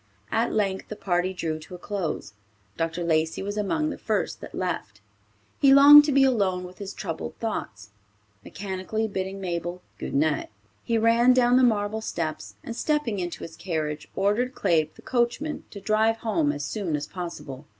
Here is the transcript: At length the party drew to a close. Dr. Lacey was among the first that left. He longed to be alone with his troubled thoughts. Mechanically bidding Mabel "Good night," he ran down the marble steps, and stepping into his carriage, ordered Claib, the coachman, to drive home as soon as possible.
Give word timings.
At 0.31 0.51
length 0.51 0.87
the 0.87 0.95
party 0.95 1.31
drew 1.31 1.59
to 1.59 1.75
a 1.75 1.77
close. 1.77 2.33
Dr. 2.75 3.03
Lacey 3.03 3.43
was 3.43 3.55
among 3.55 3.91
the 3.91 3.99
first 3.99 4.41
that 4.41 4.55
left. 4.55 4.99
He 5.59 5.71
longed 5.75 6.05
to 6.05 6.11
be 6.11 6.23
alone 6.23 6.63
with 6.63 6.79
his 6.79 6.91
troubled 6.95 7.35
thoughts. 7.37 7.91
Mechanically 8.43 9.07
bidding 9.07 9.39
Mabel 9.39 9.83
"Good 9.99 10.15
night," 10.15 10.49
he 10.83 10.97
ran 10.97 11.33
down 11.33 11.55
the 11.55 11.61
marble 11.61 12.01
steps, 12.01 12.55
and 12.63 12.75
stepping 12.75 13.19
into 13.19 13.43
his 13.43 13.55
carriage, 13.55 14.07
ordered 14.15 14.55
Claib, 14.55 14.91
the 14.95 15.03
coachman, 15.03 15.65
to 15.69 15.79
drive 15.79 16.17
home 16.17 16.51
as 16.51 16.65
soon 16.65 16.95
as 16.95 17.05
possible. 17.05 17.67